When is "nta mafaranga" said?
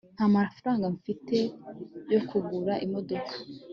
0.15-0.85